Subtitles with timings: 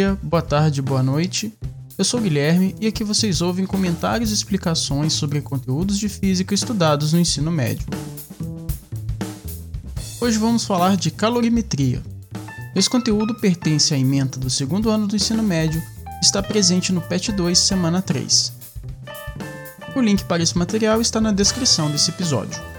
[0.00, 1.52] dia, boa tarde, boa noite.
[1.98, 7.12] Eu sou Guilherme e aqui vocês ouvem comentários e explicações sobre conteúdos de física estudados
[7.12, 7.86] no ensino médio.
[10.18, 12.02] Hoje vamos falar de calorimetria.
[12.74, 15.82] Esse conteúdo pertence à ementa do segundo ano do ensino médio
[16.22, 18.54] e está presente no PET 2, semana 3.
[19.94, 22.69] O link para esse material está na descrição desse episódio.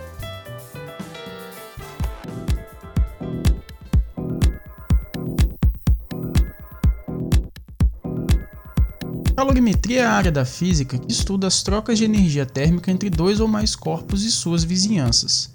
[9.72, 13.40] Calorimetria é a área da física que estuda as trocas de energia térmica entre dois
[13.40, 15.50] ou mais corpos e suas vizinhanças.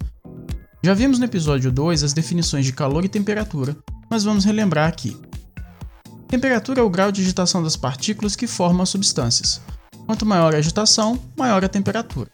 [0.83, 3.77] Já vimos no episódio 2 as definições de calor e temperatura,
[4.09, 5.15] mas vamos relembrar aqui.
[6.27, 9.61] Temperatura é o grau de agitação das partículas que formam as substâncias.
[10.05, 12.29] Quanto maior a agitação, maior a temperatura.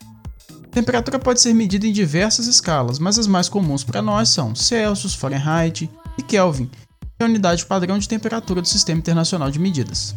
[0.71, 5.13] Temperatura pode ser medida em diversas escalas, mas as mais comuns para nós são Celsius,
[5.13, 10.15] Fahrenheit e Kelvin, que é a unidade padrão de temperatura do Sistema Internacional de Medidas.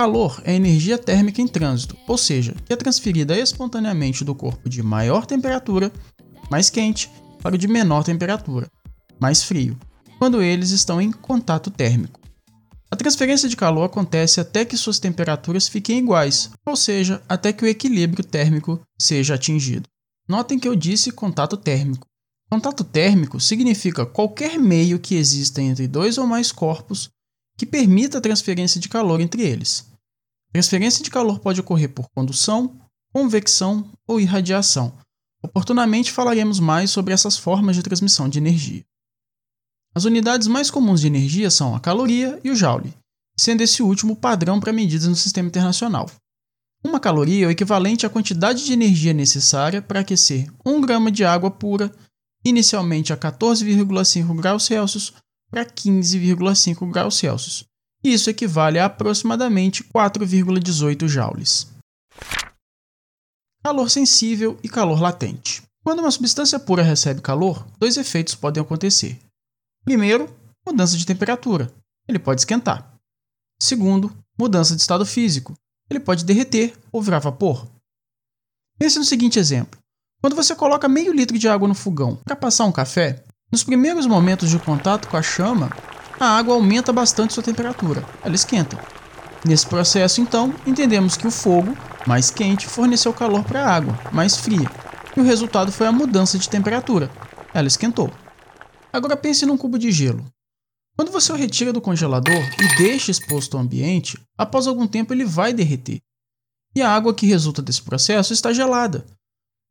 [0.00, 4.80] Calor é energia térmica em trânsito, ou seja, que é transferida espontaneamente do corpo de
[4.80, 5.92] maior temperatura,
[6.48, 7.10] mais quente,
[7.42, 8.70] para o de menor temperatura,
[9.18, 9.76] mais frio,
[10.16, 12.20] quando eles estão em contato térmico.
[12.88, 17.64] A transferência de calor acontece até que suas temperaturas fiquem iguais, ou seja, até que
[17.64, 19.88] o equilíbrio térmico seja atingido.
[20.28, 22.06] Notem que eu disse contato térmico.
[22.48, 27.10] Contato térmico significa qualquer meio que exista entre dois ou mais corpos
[27.58, 29.84] que permita a transferência de calor entre eles.
[30.52, 32.80] Transferência de calor pode ocorrer por condução,
[33.12, 34.96] convecção ou irradiação.
[35.42, 38.84] Oportunamente falaremos mais sobre essas formas de transmissão de energia.
[39.94, 42.94] As unidades mais comuns de energia são a caloria e o joule,
[43.36, 46.08] sendo esse último padrão para medidas no sistema internacional.
[46.84, 51.24] Uma caloria é o equivalente à quantidade de energia necessária para aquecer 1 grama de
[51.24, 51.92] água pura,
[52.44, 55.12] inicialmente a 14,5 graus Celsius,
[55.50, 57.64] para 15,5 graus Celsius.
[58.02, 61.66] Isso equivale a aproximadamente 4,18 joules.
[63.62, 65.62] Calor sensível e calor latente.
[65.84, 69.18] Quando uma substância pura recebe calor, dois efeitos podem acontecer.
[69.84, 70.28] Primeiro,
[70.66, 71.72] mudança de temperatura.
[72.06, 72.94] Ele pode esquentar.
[73.60, 75.54] Segundo, mudança de estado físico.
[75.90, 77.66] Ele pode derreter ou virar vapor.
[78.78, 79.80] Pense no seguinte exemplo:
[80.20, 84.06] quando você coloca meio litro de água no fogão para passar um café, nos primeiros
[84.06, 85.70] momentos de contato com a chama,
[86.20, 88.78] a água aumenta bastante sua temperatura, ela esquenta.
[89.44, 91.76] Nesse processo, então, entendemos que o fogo,
[92.06, 94.70] mais quente, forneceu calor para a água, mais fria,
[95.16, 97.10] e o resultado foi a mudança de temperatura,
[97.54, 98.10] ela esquentou.
[98.92, 100.24] Agora pense num cubo de gelo.
[100.96, 105.24] Quando você o retira do congelador e deixa exposto ao ambiente, após algum tempo ele
[105.24, 106.00] vai derreter.
[106.74, 109.06] E a água que resulta desse processo está gelada,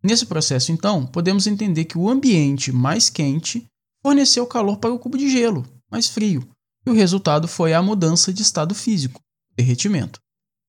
[0.07, 3.66] Nesse processo, então, podemos entender que o ambiente mais quente
[4.01, 6.47] forneceu calor para o cubo de gelo, mais frio,
[6.85, 9.19] e o resultado foi a mudança de estado físico,
[9.57, 10.18] derretimento.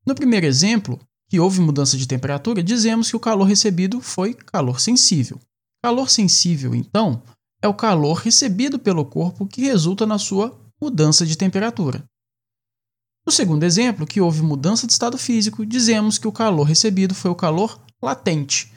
[0.04, 0.98] No primeiro exemplo,
[1.30, 5.38] que houve mudança de temperatura, dizemos que o calor recebido foi calor sensível.
[5.84, 7.22] Calor sensível, então,
[7.62, 12.02] é o calor recebido pelo corpo que resulta na sua mudança de temperatura.
[13.24, 17.30] No segundo exemplo, que houve mudança de estado físico, dizemos que o calor recebido foi
[17.30, 18.76] o calor latente,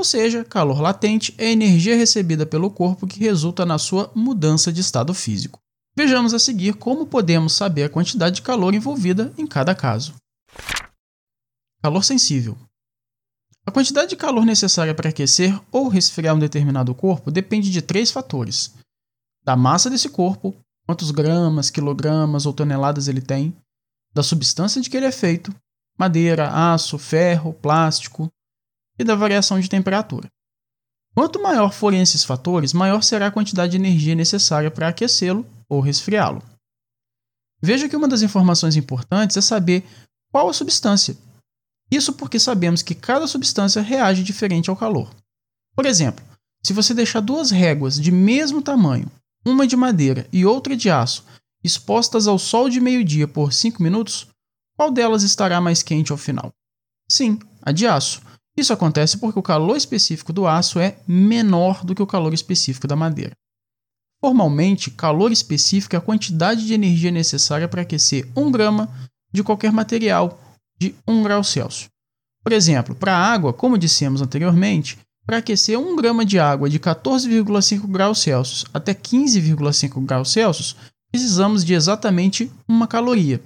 [0.00, 4.72] ou seja, calor latente é a energia recebida pelo corpo que resulta na sua mudança
[4.72, 5.60] de estado físico.
[5.94, 10.14] Vejamos a seguir como podemos saber a quantidade de calor envolvida em cada caso.
[11.82, 12.56] Calor sensível.
[13.66, 18.10] A quantidade de calor necessária para aquecer ou resfriar um determinado corpo depende de três
[18.10, 18.72] fatores:
[19.44, 20.56] da massa desse corpo,
[20.86, 23.54] quantos gramas, quilogramas ou toneladas ele tem,
[24.14, 25.54] da substância de que ele é feito,
[25.98, 28.32] madeira, aço, ferro, plástico,
[29.00, 30.28] e da variação de temperatura.
[31.14, 35.80] Quanto maior forem esses fatores, maior será a quantidade de energia necessária para aquecê-lo ou
[35.80, 36.42] resfriá-lo.
[37.62, 39.84] Veja que uma das informações importantes é saber
[40.30, 41.16] qual a substância.
[41.90, 45.10] Isso porque sabemos que cada substância reage diferente ao calor.
[45.74, 46.24] Por exemplo,
[46.62, 49.10] se você deixar duas réguas de mesmo tamanho,
[49.44, 51.24] uma de madeira e outra de aço,
[51.64, 54.28] expostas ao sol de meio-dia por 5 minutos,
[54.76, 56.50] qual delas estará mais quente ao final?
[57.10, 58.20] Sim, a de aço,
[58.56, 62.86] isso acontece porque o calor específico do aço é menor do que o calor específico
[62.86, 63.32] da madeira.
[64.20, 68.88] Formalmente, calor específico é a quantidade de energia necessária para aquecer 1 grama
[69.32, 70.38] de qualquer material
[70.78, 71.88] de 1 grau Celsius.
[72.42, 76.78] Por exemplo, para a água, como dissemos anteriormente, para aquecer 1 grama de água de
[76.78, 80.76] 14,5 graus Celsius até 15,5 graus Celsius,
[81.10, 83.42] precisamos de exatamente uma caloria.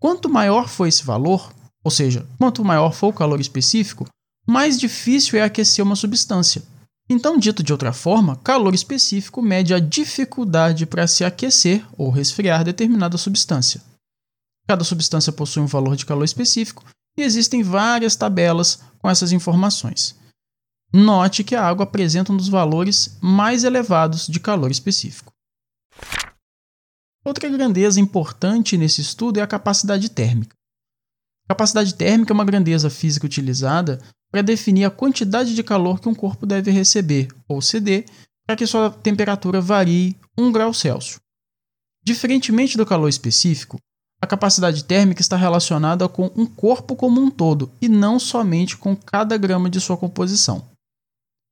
[0.00, 1.52] Quanto maior for esse valor,
[1.86, 4.08] ou seja, quanto maior for o calor específico,
[4.44, 6.60] mais difícil é aquecer uma substância.
[7.08, 12.64] Então, dito de outra forma, calor específico mede a dificuldade para se aquecer ou resfriar
[12.64, 13.80] determinada substância.
[14.66, 16.84] Cada substância possui um valor de calor específico
[17.16, 20.16] e existem várias tabelas com essas informações.
[20.92, 25.32] Note que a água apresenta um dos valores mais elevados de calor específico.
[27.24, 30.55] Outra grandeza importante nesse estudo é a capacidade térmica.
[31.48, 34.00] Capacidade térmica é uma grandeza física utilizada
[34.30, 38.04] para definir a quantidade de calor que um corpo deve receber, ou CD,
[38.46, 41.20] para que sua temperatura varie 1 grau Celsius.
[42.04, 43.78] Diferentemente do calor específico,
[44.20, 48.96] a capacidade térmica está relacionada com um corpo como um todo e não somente com
[48.96, 50.68] cada grama de sua composição.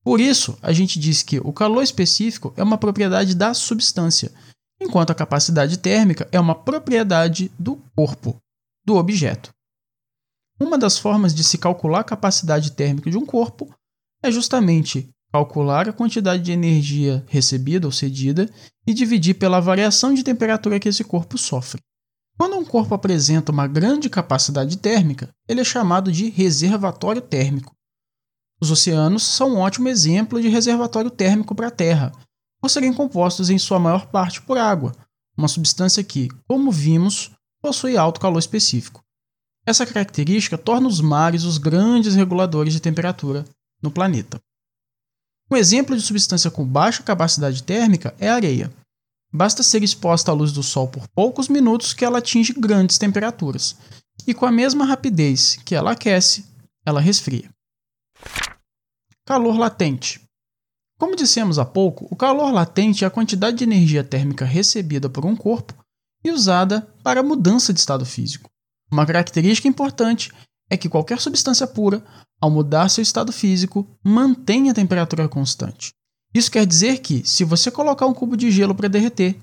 [0.02, 4.32] Por isso, a gente diz que o calor específico é uma propriedade da substância,
[4.80, 8.36] enquanto a capacidade térmica é uma propriedade do corpo,
[8.84, 9.53] do objeto.
[10.60, 13.74] Uma das formas de se calcular a capacidade térmica de um corpo
[14.22, 18.48] é justamente calcular a quantidade de energia recebida ou cedida
[18.86, 21.80] e dividir pela variação de temperatura que esse corpo sofre.
[22.38, 27.74] Quando um corpo apresenta uma grande capacidade térmica, ele é chamado de reservatório térmico.
[28.60, 32.12] Os oceanos são um ótimo exemplo de reservatório térmico para a Terra,
[32.60, 34.92] por serem compostos em sua maior parte por água,
[35.36, 37.30] uma substância que, como vimos,
[37.60, 39.03] possui alto calor específico.
[39.66, 43.44] Essa característica torna os mares os grandes reguladores de temperatura
[43.82, 44.38] no planeta.
[45.50, 48.72] Um exemplo de substância com baixa capacidade térmica é a areia.
[49.32, 53.76] Basta ser exposta à luz do sol por poucos minutos que ela atinge grandes temperaturas,
[54.26, 56.46] e com a mesma rapidez que ela aquece,
[56.84, 57.50] ela resfria.
[59.26, 60.20] Calor latente.
[60.98, 65.26] Como dissemos há pouco, o calor latente é a quantidade de energia térmica recebida por
[65.26, 65.74] um corpo
[66.22, 68.48] e usada para a mudança de estado físico.
[68.90, 70.30] Uma característica importante
[70.70, 72.02] é que qualquer substância pura
[72.44, 75.94] ao mudar seu estado físico, mantém a temperatura constante.
[76.34, 79.34] Isso quer dizer que, se você colocar um cubo de gelo para derreter,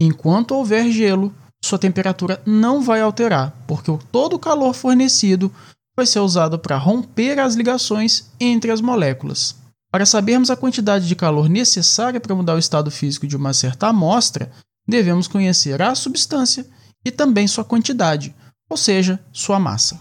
[0.00, 1.32] enquanto houver gelo,
[1.64, 5.52] sua temperatura não vai alterar, porque todo o calor fornecido
[5.96, 9.54] vai ser usado para romper as ligações entre as moléculas.
[9.90, 13.86] Para sabermos a quantidade de calor necessária para mudar o estado físico de uma certa
[13.86, 14.50] amostra,
[14.86, 16.66] devemos conhecer a substância
[17.04, 18.34] e também sua quantidade,
[18.68, 19.98] ou seja, sua massa.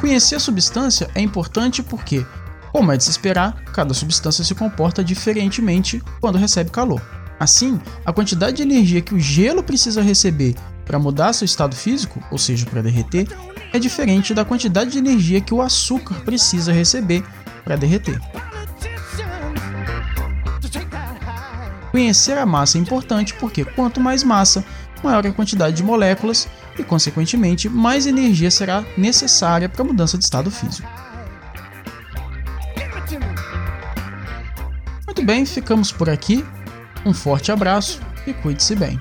[0.00, 2.24] Conhecer a substância é importante porque,
[2.72, 7.02] como é de se esperar, cada substância se comporta diferentemente quando recebe calor.
[7.40, 10.54] Assim, a quantidade de energia que o gelo precisa receber
[10.84, 13.26] para mudar seu estado físico, ou seja, para derreter,
[13.72, 17.24] é diferente da quantidade de energia que o açúcar precisa receber
[17.64, 18.20] para derreter.
[21.96, 24.62] Conhecer a massa é importante porque quanto mais massa,
[25.02, 26.46] maior a quantidade de moléculas
[26.78, 30.86] e, consequentemente, mais energia será necessária para a mudança de estado físico.
[35.06, 36.44] Muito bem, ficamos por aqui.
[37.02, 39.00] Um forte abraço e cuide-se bem.